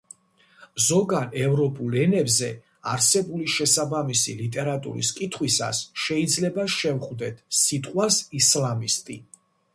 ზოგან, 0.83 1.27
ევროპულ 1.41 1.97
ენებზე 2.03 2.49
არსებული 2.93 3.51
შესაბამისი 3.57 4.35
ლიტერატურის 4.41 5.13
კითხვისას 5.21 5.83
შეიძლება 6.07 6.67
შევხვდეთ 6.79 7.47
სიტყვას 7.61 8.21
ისლამისტი. 8.43 9.23